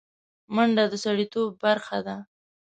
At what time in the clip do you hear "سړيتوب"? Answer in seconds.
1.05-1.47